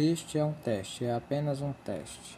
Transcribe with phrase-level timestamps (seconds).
[0.00, 2.36] Este é um teste, é apenas um teste.